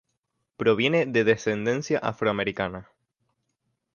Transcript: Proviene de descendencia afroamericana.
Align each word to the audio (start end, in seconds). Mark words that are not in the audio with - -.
Proviene 0.57 1.05
de 1.05 1.23
descendencia 1.23 1.99
afroamericana. 1.99 2.89